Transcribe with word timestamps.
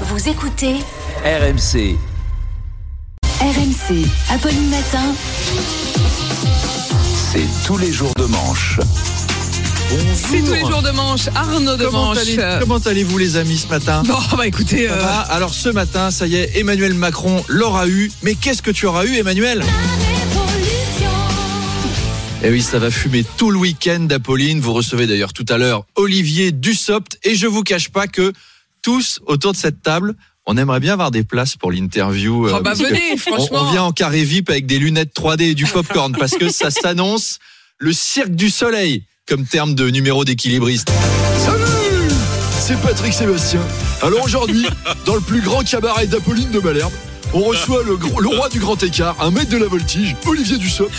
Vous 0.00 0.28
écoutez 0.28 0.74
RMC. 1.24 1.96
RMC, 3.40 4.06
Apolline 4.30 4.70
Matin. 4.70 5.14
C'est 7.32 7.46
tous 7.66 7.76
les 7.78 7.92
jours 7.92 8.12
de 8.18 8.24
manche. 8.24 8.78
C'est 10.14 10.40
tous 10.40 10.52
les 10.52 10.60
jours 10.60 10.82
de 10.82 10.90
manche. 10.90 11.28
Arnaud 11.34 11.76
de 11.76 11.84
Comment 11.86 12.06
manche. 12.06 12.18
allez- 12.18 12.58
comment 12.60 12.78
allez-vous 12.78 13.18
les 13.18 13.36
amis 13.36 13.58
ce 13.58 13.68
matin? 13.68 14.02
Bon, 14.06 14.18
bah 14.36 14.46
écoutez, 14.46 14.88
euh, 14.90 15.04
Alors 15.30 15.54
ce 15.54 15.68
matin, 15.68 16.10
ça 16.10 16.26
y 16.26 16.36
est, 16.36 16.58
Emmanuel 16.58 16.94
Macron 16.94 17.44
l'aura 17.48 17.86
eu. 17.88 18.10
Mais 18.22 18.34
qu'est-ce 18.34 18.62
que 18.62 18.70
tu 18.70 18.86
auras 18.86 19.04
eu 19.04 19.16
Emmanuel? 19.16 19.62
Eh 22.46 22.50
oui, 22.50 22.60
ça 22.60 22.78
va 22.78 22.90
fumer 22.90 23.24
tout 23.38 23.50
le 23.50 23.58
week-end 23.58 24.00
d'Apolline. 24.00 24.60
Vous 24.60 24.74
recevez 24.74 25.06
d'ailleurs 25.06 25.32
tout 25.32 25.46
à 25.48 25.56
l'heure 25.56 25.86
Olivier 25.94 26.52
Dussopt. 26.52 27.18
Et 27.22 27.36
je 27.36 27.46
vous 27.46 27.62
cache 27.62 27.88
pas 27.90 28.06
que 28.06 28.32
tous 28.84 29.18
autour 29.26 29.52
de 29.52 29.56
cette 29.56 29.82
table, 29.82 30.14
on 30.46 30.56
aimerait 30.56 30.78
bien 30.78 30.92
avoir 30.92 31.10
des 31.10 31.24
places 31.24 31.56
pour 31.56 31.72
l'interview. 31.72 32.46
oh, 32.46 32.54
euh, 32.54 32.60
bah 32.60 32.74
on 33.50 33.70
vient 33.72 33.82
en 33.82 33.92
carré 33.92 34.22
VIP 34.22 34.50
avec 34.50 34.66
des 34.66 34.78
lunettes 34.78 35.12
3D 35.16 35.42
et 35.42 35.54
du 35.54 35.64
popcorn 35.64 36.14
parce 36.16 36.32
que 36.32 36.50
ça 36.50 36.70
s'annonce 36.70 37.38
le 37.78 37.92
cirque 37.92 38.34
du 38.34 38.50
soleil 38.50 39.04
comme 39.26 39.46
terme 39.46 39.74
de 39.74 39.88
numéro 39.88 40.24
d'équilibriste. 40.24 40.92
Salut 41.38 42.10
C'est 42.60 42.78
Patrick 42.82 43.14
Sébastien. 43.14 43.62
Alors 44.02 44.22
aujourd'hui, 44.22 44.66
dans 45.06 45.14
le 45.14 45.22
plus 45.22 45.40
grand 45.40 45.64
cabaret 45.64 46.06
d'Apolline 46.06 46.50
de 46.50 46.60
Malherbe, 46.60 46.92
on 47.34 47.40
reçoit 47.40 47.82
le, 47.82 47.94
roi 48.28 48.48
du 48.48 48.60
grand 48.60 48.80
écart, 48.82 49.16
un 49.20 49.30
maître 49.30 49.50
de 49.50 49.58
la 49.58 49.66
voltige, 49.66 50.16
Olivier 50.26 50.56
Dussopt. 50.56 50.92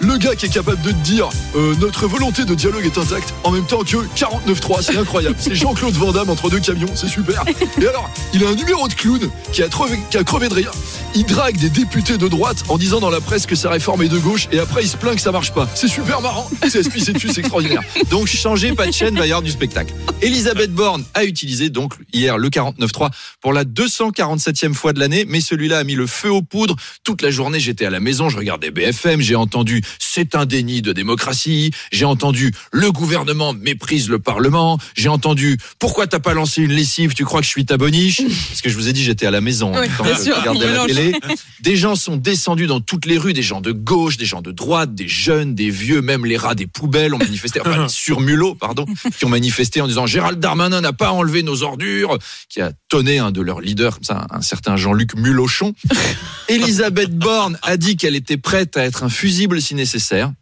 Le 0.00 0.18
gars 0.18 0.34
qui 0.34 0.46
est 0.46 0.50
capable 0.50 0.82
de 0.82 0.90
te 0.90 0.96
dire 0.96 1.28
euh, 1.54 1.74
notre 1.80 2.06
volonté 2.06 2.44
de 2.44 2.54
dialogue 2.54 2.84
est 2.84 2.98
intacte 2.98 3.32
en 3.44 3.50
même 3.50 3.64
temps 3.64 3.82
que 3.82 3.96
49.3, 3.96 4.82
c'est 4.82 4.96
incroyable. 4.98 5.36
C'est 5.38 5.54
Jean-Claude 5.54 5.94
Van 5.94 6.12
Damme 6.12 6.28
entre 6.28 6.50
deux 6.50 6.60
camions, 6.60 6.90
c'est 6.94 7.08
super. 7.08 7.44
Et 7.80 7.86
alors, 7.86 8.10
il 8.34 8.44
a 8.44 8.48
un 8.48 8.54
numéro 8.54 8.88
de 8.88 8.92
clown 8.92 9.30
qui 9.52 9.62
a, 9.62 9.68
crevé, 9.68 9.98
qui 10.10 10.18
a 10.18 10.24
crevé 10.24 10.48
de 10.48 10.54
rire. 10.54 10.72
Il 11.14 11.24
drague 11.24 11.56
des 11.56 11.70
députés 11.70 12.18
de 12.18 12.28
droite 12.28 12.64
en 12.68 12.76
disant 12.76 13.00
dans 13.00 13.08
la 13.08 13.20
presse 13.20 13.46
que 13.46 13.54
sa 13.54 13.70
réforme 13.70 14.02
est 14.02 14.08
de 14.08 14.18
gauche 14.18 14.48
et 14.52 14.58
après 14.58 14.82
il 14.82 14.88
se 14.88 14.96
plaint 14.96 15.14
que 15.14 15.22
ça 15.22 15.32
marche 15.32 15.54
pas. 15.54 15.66
C'est 15.74 15.88
super 15.88 16.20
marrant. 16.20 16.50
C'est 16.68 16.80
esprit, 16.80 17.00
c'est 17.00 17.14
dessus, 17.14 17.30
c'est 17.32 17.40
extraordinaire. 17.40 17.82
Donc 18.10 18.26
changez 18.26 18.72
pas 18.72 18.86
de 18.86 18.92
chaîne, 18.92 19.16
va 19.16 19.26
y 19.26 19.30
avoir 19.30 19.42
du 19.42 19.50
spectacle. 19.50 19.94
Elisabeth 20.20 20.72
Borne 20.72 21.04
a 21.14 21.24
utilisé 21.24 21.70
donc 21.70 21.94
hier 22.12 22.36
le 22.36 22.48
49.3 22.48 23.10
pour 23.40 23.52
la 23.52 23.64
247e 23.64 24.74
fois 24.74 24.92
de 24.92 25.00
l'année, 25.00 25.24
mais 25.26 25.40
celui-là 25.40 25.75
a 25.78 25.84
mis 25.84 25.94
le 25.94 26.06
feu 26.06 26.30
aux 26.30 26.42
poudres. 26.42 26.76
Toute 27.04 27.22
la 27.22 27.30
journée, 27.30 27.60
j'étais 27.60 27.86
à 27.86 27.90
la 27.90 28.00
maison, 28.00 28.28
je 28.28 28.36
regardais 28.36 28.70
BFM, 28.70 29.20
j'ai 29.20 29.36
entendu 29.36 29.82
c'est 29.98 30.34
un 30.34 30.46
déni 30.46 30.82
de 30.82 30.92
démocratie, 30.92 31.70
j'ai 31.92 32.04
entendu 32.04 32.52
le 32.72 32.90
gouvernement 32.90 33.52
méprise 33.52 34.08
le 34.08 34.18
Parlement, 34.18 34.78
j'ai 34.94 35.08
entendu 35.08 35.58
pourquoi 35.78 36.06
t'as 36.06 36.18
pas 36.18 36.34
lancé 36.34 36.62
une 36.62 36.72
lessive, 36.72 37.14
tu 37.14 37.24
crois 37.24 37.40
que 37.40 37.46
je 37.46 37.50
suis 37.50 37.66
ta 37.66 37.76
boniche? 37.76 38.22
Parce 38.48 38.62
que 38.62 38.68
je 38.68 38.74
vous 38.76 38.88
ai 38.88 38.92
dit 38.92 39.02
j'étais 39.02 39.26
à 39.26 39.30
la 39.30 39.40
maison 39.40 39.72
Oui, 39.78 39.88
quand 39.96 40.04
je 40.04 40.22
sûr, 40.22 40.36
regardais 40.36 40.72
la 40.72 40.86
télé. 40.86 41.12
Des 41.60 41.76
gens 41.76 41.94
sont 41.96 42.16
descendus 42.16 42.66
dans 42.66 42.80
toutes 42.80 43.06
les 43.06 43.18
rues, 43.18 43.32
des 43.32 43.42
gens 43.42 43.60
de 43.60 43.72
gauche, 43.72 44.16
des 44.16 44.24
gens 44.24 44.42
de 44.42 44.52
droite, 44.52 44.94
des 44.94 45.08
jeunes, 45.08 45.54
des 45.54 45.70
vieux, 45.70 46.00
même 46.00 46.24
les 46.24 46.36
rats 46.36 46.54
des 46.54 46.66
poubelles 46.66 47.14
ont 47.14 47.18
manifesté, 47.18 47.60
enfin 47.60 47.82
les 47.82 47.88
surmulots, 47.88 48.54
pardon, 48.54 48.86
qui 49.18 49.24
ont 49.24 49.28
manifesté 49.28 49.80
en 49.80 49.86
disant 49.86 50.06
Gérald 50.06 50.40
Darmanin 50.40 50.80
n'a 50.80 50.92
pas 50.92 51.10
enlevé 51.10 51.42
nos 51.42 51.62
ordures, 51.62 52.18
qui 52.48 52.60
a 52.60 52.72
tonné 52.88 53.18
un 53.18 53.30
de 53.30 53.40
leurs 53.40 53.60
leaders, 53.60 53.94
comme 53.94 54.04
ça, 54.04 54.26
un 54.30 54.42
certain 54.42 54.76
Jean-Luc 54.76 55.14
Mulochon. 55.14 55.65
Elisabeth 56.48 57.16
Borne 57.16 57.58
a 57.62 57.76
dit 57.76 57.96
qu'elle 57.96 58.16
était 58.16 58.36
prête 58.36 58.76
à 58.76 58.84
être 58.84 59.02
un 59.02 59.08
fusible 59.08 59.60
si 59.60 59.74
nécessaire. 59.74 60.32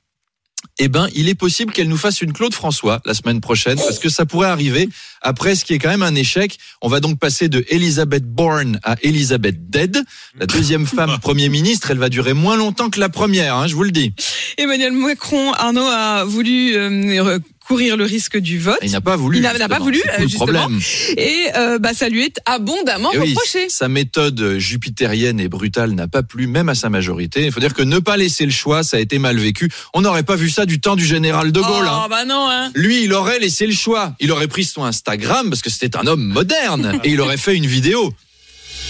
Eh 0.78 0.88
ben, 0.88 1.08
il 1.14 1.28
est 1.28 1.34
possible 1.36 1.72
qu'elle 1.72 1.88
nous 1.88 1.96
fasse 1.96 2.20
une 2.20 2.32
Claude 2.32 2.54
François 2.54 3.00
la 3.04 3.14
semaine 3.14 3.40
prochaine, 3.40 3.76
parce 3.76 4.00
que 4.00 4.08
ça 4.08 4.26
pourrait 4.26 4.48
arriver 4.48 4.88
après 5.22 5.54
ce 5.54 5.64
qui 5.64 5.72
est 5.72 5.78
quand 5.78 5.88
même 5.88 6.02
un 6.02 6.14
échec. 6.14 6.58
On 6.82 6.88
va 6.88 6.98
donc 6.98 7.20
passer 7.20 7.48
de 7.48 7.64
Elizabeth 7.68 8.24
Bourne 8.24 8.80
à 8.82 8.96
Elizabeth 9.02 9.70
Dead. 9.70 10.02
La 10.38 10.46
deuxième 10.46 10.86
femme 10.86 11.18
Premier 11.22 11.48
ministre, 11.48 11.92
elle 11.92 11.98
va 11.98 12.08
durer 12.08 12.32
moins 12.32 12.56
longtemps 12.56 12.90
que 12.90 12.98
la 12.98 13.08
première, 13.08 13.56
hein, 13.56 13.66
je 13.68 13.76
vous 13.76 13.84
le 13.84 13.92
dis. 13.92 14.14
Emmanuel 14.58 14.92
Macron, 14.92 15.52
Arnaud 15.52 15.86
a 15.86 16.24
voulu 16.24 16.76
euh, 16.76 17.38
courir 17.66 17.96
le 17.96 18.04
risque 18.04 18.36
du 18.36 18.58
vote. 18.58 18.78
Il 18.82 18.90
n'a 18.92 19.00
pas 19.00 19.16
voulu. 19.16 19.38
Il 19.38 19.42
n'a- 19.42 19.68
pas 19.68 19.78
voulu, 19.78 20.02
justement. 20.20 20.44
problème. 20.44 20.78
Et 21.16 21.46
euh, 21.56 21.78
bah, 21.78 21.94
ça 21.94 22.08
lui 22.08 22.22
est 22.24 22.38
abondamment 22.46 23.10
Eh 23.14 23.18
oui, 23.18 23.30
reproché. 23.30 23.68
sa 23.68 23.88
méthode 23.88 24.58
jupitérienne 24.58 25.40
et 25.40 25.48
brutale 25.48 25.92
n'a 25.92 26.06
pas 26.08 26.22
plu, 26.22 26.46
même 26.46 26.68
à 26.68 26.74
sa 26.74 26.90
majorité. 26.90 27.44
Il 27.46 27.52
faut 27.52 27.60
dire 27.60 27.72
que 27.74 27.82
ne 27.82 27.98
pas 27.98 28.16
laisser 28.16 28.44
le 28.44 28.52
choix, 28.52 28.82
ça 28.82 28.98
a 28.98 29.00
été 29.00 29.18
mal 29.18 29.38
vécu. 29.38 29.70
On 29.94 30.02
n'aurait 30.02 30.22
pas 30.22 30.36
vu 30.36 30.50
ça 30.50 30.66
du 30.66 30.80
temps 30.80 30.96
du 30.96 31.06
général 31.06 31.52
de 31.52 31.60
Gaulle. 31.60 31.86
oh, 31.86 31.88
hein. 31.88 32.06
bah 32.10 32.24
non, 32.24 32.48
hein. 32.50 32.70
Lui, 32.74 33.04
il 33.04 33.12
aurait 33.14 33.38
laissé 33.38 33.66
le 33.66 33.72
choix. 33.74 34.14
Il 34.20 34.30
aurait 34.32 34.48
pris 34.48 34.64
son 34.64 34.84
Instagram 34.84 35.48
parce 35.48 35.62
que 35.62 35.70
c'était 35.70 35.96
un 35.96 36.06
homme 36.06 36.24
moderne 36.24 37.00
et 37.04 37.10
il 37.10 37.20
aurait 37.20 37.36
fait 37.38 37.56
une 37.56 37.66
vidéo. 37.66 38.12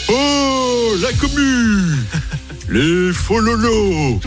Oh, 0.08 0.94
la 1.00 1.12
commu 1.12 1.96
Les 2.68 3.12
fololos 3.12 4.20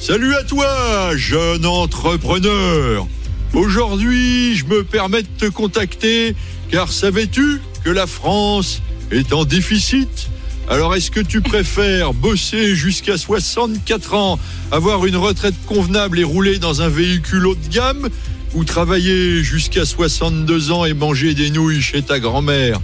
Salut 0.00 0.34
à 0.34 0.44
toi, 0.44 1.16
jeune 1.16 1.66
entrepreneur 1.66 3.06
Aujourd'hui, 3.54 4.56
je 4.56 4.66
me 4.66 4.84
permets 4.84 5.22
de 5.22 5.28
te 5.38 5.46
contacter 5.46 6.34
car 6.70 6.92
savais-tu 6.92 7.60
que 7.82 7.90
la 7.90 8.06
France 8.06 8.82
est 9.10 9.32
en 9.32 9.44
déficit? 9.44 10.28
Alors 10.68 10.94
est-ce 10.94 11.10
que 11.10 11.20
tu 11.20 11.40
préfères 11.40 12.12
bosser 12.12 12.76
jusqu'à 12.76 13.16
64 13.16 14.14
ans, 14.14 14.38
avoir 14.70 15.06
une 15.06 15.16
retraite 15.16 15.54
convenable 15.66 16.18
et 16.18 16.24
rouler 16.24 16.58
dans 16.58 16.82
un 16.82 16.88
véhicule 16.88 17.46
haut 17.46 17.54
de 17.54 17.74
gamme 17.74 18.10
ou 18.54 18.64
travailler 18.64 19.42
jusqu'à 19.42 19.86
62 19.86 20.70
ans 20.70 20.84
et 20.84 20.92
manger 20.92 21.32
des 21.32 21.50
nouilles 21.50 21.80
chez 21.80 22.02
ta 22.02 22.20
grand-mère? 22.20 22.80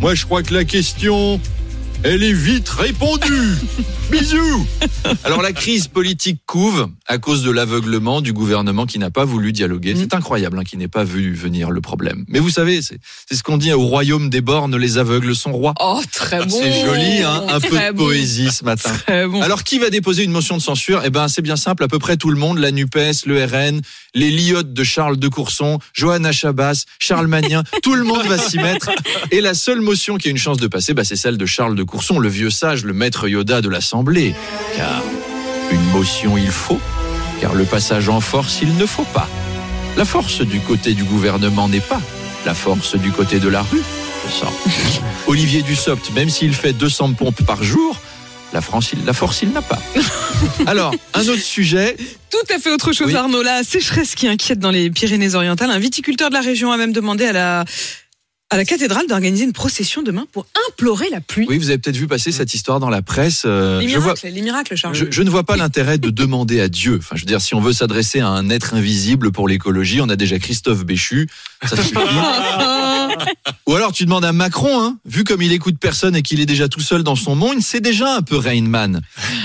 Moi 0.00 0.16
je 0.16 0.24
crois 0.24 0.42
que 0.42 0.52
la 0.52 0.64
question, 0.64 1.40
elle 2.02 2.22
est 2.22 2.32
vite 2.32 2.68
répondue. 2.68 3.56
Bisous 4.10 4.66
Alors 5.24 5.42
la 5.42 5.52
crise 5.52 5.86
politique 5.86 6.40
couve 6.46 6.88
à 7.06 7.18
cause 7.18 7.42
de 7.42 7.50
l'aveuglement 7.50 8.22
du 8.22 8.32
gouvernement 8.32 8.86
qui 8.86 8.98
n'a 8.98 9.10
pas 9.10 9.26
voulu 9.26 9.52
dialoguer. 9.52 9.94
C'est 9.96 10.14
incroyable 10.14 10.58
hein, 10.58 10.64
qui 10.64 10.78
n'ait 10.78 10.88
pas 10.88 11.04
vu 11.04 11.34
venir 11.34 11.70
le 11.70 11.82
problème. 11.82 12.24
Mais 12.26 12.38
vous 12.38 12.48
savez, 12.48 12.80
c'est 12.80 12.98
ce 13.30 13.42
qu'on 13.42 13.58
dit 13.58 13.70
au 13.72 13.82
royaume 13.82 14.30
des 14.30 14.40
bornes, 14.40 14.76
les 14.76 14.96
aveugles 14.96 15.34
sont 15.34 15.52
rois. 15.52 15.74
Oh, 15.78 16.00
très 16.10 16.44
bon. 16.44 16.58
C'est 16.58 16.86
joli, 16.86 17.22
hein, 17.22 17.44
un 17.48 17.60
peu 17.60 17.76
de 17.76 17.92
bon. 17.92 18.04
poésie 18.04 18.50
ce 18.50 18.64
matin. 18.64 18.90
Très 19.06 19.26
bon. 19.26 19.42
Alors 19.42 19.62
qui 19.62 19.78
va 19.78 19.90
déposer 19.90 20.24
une 20.24 20.32
motion 20.32 20.56
de 20.56 20.62
censure? 20.62 21.02
Eh 21.04 21.10
ben 21.10 21.28
c'est 21.28 21.42
bien 21.42 21.56
simple, 21.56 21.84
à 21.84 21.88
peu 21.88 21.98
près 21.98 22.16
tout 22.16 22.30
le 22.30 22.38
monde, 22.38 22.58
la 22.58 22.70
Nupes, 22.70 22.98
le 23.26 23.44
RN, 23.44 23.80
les 24.14 24.30
liottes 24.30 24.72
de 24.72 24.84
Charles 24.84 25.18
de 25.18 25.28
Courson, 25.28 25.78
Johanna 25.92 26.32
Chabas, 26.32 26.84
Charles 26.98 27.26
Magnin, 27.26 27.62
tout 27.82 27.94
le 27.94 28.04
monde 28.04 28.26
va 28.26 28.38
s'y 28.38 28.56
mettre. 28.56 28.90
Et 29.30 29.40
la 29.40 29.54
seule 29.54 29.80
motion 29.80 30.16
qui 30.16 30.28
a 30.28 30.30
une 30.30 30.38
chance 30.38 30.58
de 30.58 30.66
passer, 30.66 30.94
bah, 30.94 31.04
c'est 31.04 31.16
celle 31.16 31.36
de 31.36 31.46
Charles 31.46 31.74
de 31.74 31.82
Courson, 31.88 32.18
le 32.18 32.28
vieux 32.28 32.50
sage, 32.50 32.84
le 32.84 32.92
maître 32.92 33.28
Yoda 33.28 33.60
de 33.60 33.68
l'Assemblée. 33.68 34.34
Car 34.76 35.02
une 35.72 35.84
motion 35.90 36.36
il 36.38 36.50
faut, 36.50 36.80
car 37.40 37.54
le 37.54 37.64
passage 37.64 38.08
en 38.08 38.20
force 38.20 38.60
il 38.62 38.76
ne 38.76 38.86
faut 38.86 39.04
pas. 39.14 39.28
La 39.96 40.04
force 40.04 40.40
du 40.42 40.60
côté 40.60 40.94
du 40.94 41.04
gouvernement 41.04 41.68
n'est 41.68 41.80
pas 41.80 42.00
la 42.46 42.54
force 42.54 42.94
du 42.96 43.10
côté 43.10 43.40
de 43.40 43.48
la 43.48 43.62
rue. 43.62 43.82
Je 44.26 44.32
sens. 44.32 44.52
Olivier 45.26 45.62
Dussopt, 45.62 46.12
même 46.14 46.28
s'il 46.30 46.54
fait 46.54 46.72
200 46.72 47.14
pompes 47.14 47.42
par 47.44 47.62
jour, 47.64 47.96
la, 48.52 48.60
France, 48.60 48.90
il- 48.92 49.04
la 49.04 49.12
force, 49.12 49.42
il 49.42 49.50
n'a 49.50 49.60
pas. 49.62 49.78
Alors, 50.66 50.94
un 51.14 51.20
autre 51.28 51.42
sujet. 51.42 51.96
Tout 52.30 52.54
à 52.54 52.58
fait 52.58 52.70
autre 52.70 52.92
chose, 52.92 53.08
Oui. 53.08 53.14
Arnaud. 53.16 53.42
La 53.42 53.62
sécheresse 53.64 54.14
qui 54.14 54.26
inquiète 54.28 54.58
dans 54.58 54.70
les 54.70 54.90
Pyrénées-Orientales. 54.90 55.70
Un 55.70 55.78
viticulteur 55.78 56.28
de 56.30 56.34
la 56.34 56.40
région 56.40 56.70
a 56.72 56.76
même 56.76 56.92
demandé 56.92 57.26
à 57.26 57.32
la, 57.32 57.64
à 58.50 58.56
la 58.56 58.64
cathédrale 58.64 59.06
d'organiser 59.06 59.44
une 59.44 59.52
procession 59.52 60.02
demain 60.02 60.26
pour 60.32 60.46
implorer 60.68 61.10
la 61.10 61.20
pluie. 61.20 61.46
Oui, 61.50 61.58
vous 61.58 61.68
avez 61.68 61.78
peut-être 61.78 61.96
vu 61.96 62.06
passer 62.06 62.32
cette 62.32 62.54
histoire 62.54 62.80
dans 62.80 62.88
la 62.88 63.02
presse. 63.02 63.42
euh, 63.44 63.80
les 63.80 63.88
je, 63.88 63.98
vois, 63.98 64.14
miracles, 64.14 64.28
les 64.28 64.42
miracles, 64.42 64.76
Charles. 64.76 64.94
je, 64.94 65.04
je 65.10 65.22
ne 65.22 65.28
vois 65.28 65.44
pas 65.44 65.56
l'intérêt 65.56 65.98
de 65.98 66.08
demander 66.08 66.60
à 66.60 66.68
Dieu. 66.68 66.96
Enfin, 66.98 67.14
je 67.16 67.22
veux 67.22 67.26
dire, 67.26 67.42
si 67.42 67.54
on 67.54 67.60
veut 67.60 67.74
s'adresser 67.74 68.20
à 68.20 68.28
un 68.28 68.48
être 68.48 68.72
invisible 68.74 69.32
pour 69.32 69.48
l'écologie, 69.48 70.00
on 70.00 70.08
a 70.08 70.16
déjà 70.16 70.38
Christophe 70.38 70.84
Béchu. 70.86 71.28
Ça 71.62 71.76
suffit. 71.76 71.94
Ou 73.66 73.74
alors 73.74 73.92
tu 73.92 74.04
demandes 74.04 74.24
à 74.24 74.32
Macron, 74.32 74.80
hein, 74.82 74.98
vu 75.04 75.24
comme 75.24 75.42
il 75.42 75.52
écoute 75.52 75.76
personne 75.78 76.16
et 76.16 76.22
qu'il 76.22 76.40
est 76.40 76.46
déjà 76.46 76.68
tout 76.68 76.80
seul 76.80 77.02
dans 77.02 77.16
son 77.16 77.34
monde, 77.34 77.58
c'est 77.60 77.80
déjà 77.80 78.14
un 78.16 78.22
peu 78.22 78.36
Rain 78.36 78.62
Man. 78.62 79.02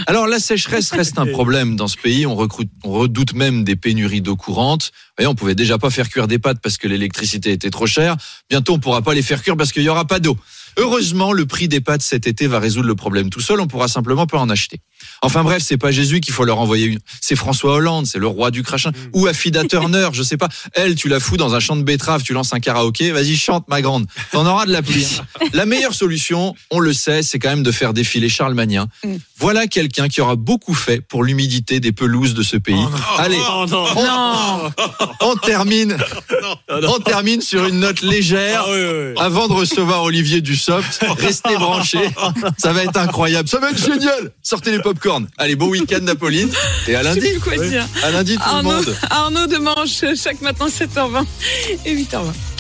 Alors 0.08 0.28
la 0.28 0.40
sécheresse 0.40 0.92
reste 0.92 1.20
un 1.20 1.26
problème 1.26 1.76
dans 1.76 1.88
ce 1.88 1.98
pays. 1.98 2.26
On, 2.26 2.36
recrute, 2.36 2.70
on 2.84 2.92
redoute 2.92 3.34
même 3.34 3.64
des 3.64 3.76
pénuries 3.76 4.22
d'eau 4.22 4.36
courante. 4.36 4.92
Vous 4.94 5.24
voyez, 5.24 5.28
on 5.28 5.36
pouvait 5.36 5.56
déjà 5.56 5.78
pas 5.78 5.90
faire 5.90 6.10
cuire 6.10 6.28
des 6.28 6.40
pâtes 6.40 6.60
parce 6.62 6.78
que 6.78 6.88
l'électricité 6.88 7.52
était 7.52 7.70
trop 7.70 7.86
chère. 7.86 8.16
Bientôt, 8.50 8.74
on 8.74 8.80
pourra 8.80 8.93
pas 9.02 9.14
les 9.14 9.22
faire 9.22 9.42
cuire 9.42 9.58
parce 9.58 9.72
qu'il 9.72 9.84
y 9.84 9.90
aura 9.90 10.06
pas 10.06 10.20
d'eau. 10.20 10.38
Heureusement, 10.78 11.34
le 11.34 11.46
prix 11.46 11.68
des 11.68 11.82
pâtes 11.82 12.02
cet 12.02 12.28
été 12.28 12.48
va 12.48 12.60
résoudre 12.60 12.88
le 12.88 12.96
problème 12.96 13.30
tout 13.30 13.42
seul. 13.42 13.60
On 13.60 13.68
pourra 13.68 13.88
simplement 13.88 14.28
pas 14.28 14.40
en 14.40 14.50
acheter. 14.50 14.82
Enfin 15.22 15.44
bref, 15.44 15.64
c'est 15.66 15.78
pas 15.78 15.92
Jésus 15.92 16.20
qu'il 16.20 16.34
faut 16.34 16.46
leur 16.46 16.60
envoyer 16.60 16.86
une. 16.86 17.00
C'est 17.22 17.36
François 17.36 17.74
Hollande, 17.76 18.06
c'est 18.06 18.20
le 18.20 18.28
roi 18.28 18.52
du 18.52 18.64
crachin. 18.64 18.92
Ou 19.14 19.28
Affida 19.28 19.64
Turner, 19.66 20.10
je 20.14 20.24
sais 20.24 20.38
pas. 20.38 20.50
Elle, 20.74 20.96
tu 20.96 21.08
la 21.08 21.20
fous 21.20 21.38
dans 21.38 21.56
un 21.56 21.60
champ 21.60 21.76
de 21.76 21.84
betteraves, 21.84 22.24
tu 22.24 22.34
lances 22.34 22.54
un 22.54 22.60
karaoké, 22.60 23.12
vas-y 23.12 23.36
chante 23.36 23.68
ma 23.68 23.82
grande. 23.82 24.06
T'en 24.32 24.46
auras 24.46 24.66
de 24.66 24.72
la 24.72 24.82
pluie. 24.82 25.08
La 25.54 25.66
meilleure 25.66 25.94
solution, 25.94 26.56
on 26.72 26.80
le 26.80 26.94
sait, 26.94 27.22
c'est 27.22 27.38
quand 27.38 27.50
même 27.50 27.64
de 27.64 27.72
faire 27.72 27.94
défiler 27.94 28.28
Charles 28.30 28.54
Magnin. 28.54 28.88
Mm. 29.04 29.16
Voilà 29.38 29.68
quelqu'un 29.68 30.08
qui 30.08 30.22
aura 30.22 30.36
beaucoup 30.36 30.74
fait 30.74 31.02
pour 31.02 31.24
l'humidité 31.24 31.80
des 31.80 31.92
pelouses 31.92 32.34
de 32.34 32.44
ce 32.44 32.58
pays. 32.58 32.84
Allez, 33.18 33.38
Non, 33.38 34.72
on 35.22 35.36
termine. 35.36 35.98
On 36.70 37.00
termine 37.00 37.42
sur 37.42 37.66
une 37.66 37.80
note 37.80 38.02
légère. 38.02 38.66
Avant 39.18 39.48
de 39.48 39.54
recevoir 39.54 40.04
Olivier 40.04 40.42
Dussopt. 40.42 40.63
Soft. 40.64 41.06
Restez 41.20 41.56
branchés. 41.56 42.10
Ça 42.58 42.74
va 42.74 42.84
être 42.84 42.98
incroyable. 42.98 43.48
Ça 43.50 43.60
va 43.60 43.72
être 43.72 43.78
génial. 43.84 44.32
Sortez 44.42 44.72
les 44.72 44.80
popcorn. 44.80 45.28
Allez, 45.38 45.56
bon 45.56 45.68
week-end, 45.68 46.06
Apolline. 46.08 46.50
Et 46.88 46.96
à 46.96 47.00
Je 47.04 47.08
sais 47.10 47.16
lundi. 47.16 47.32
plus 47.32 47.40
quoi 47.40 47.58
dire. 47.68 47.86
À 48.04 48.12
lundi, 48.12 48.38
tout 48.38 48.56
le 48.58 48.62
monde. 48.64 48.96
Arnaud 49.10 49.48
de 49.48 49.58
Manche, 49.58 50.04
chaque 50.22 50.42
matin 50.42 50.68
7h20 50.68 51.26
et 51.86 51.96
8h20. 51.96 52.22